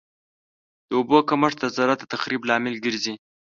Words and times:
د 0.87 0.89
اوبو 0.97 1.17
کمښت 1.29 1.57
د 1.61 1.65
زراعت 1.75 1.99
د 2.01 2.05
تخریب 2.13 2.41
لامل 2.49 2.75
ګرځي. 2.85 3.13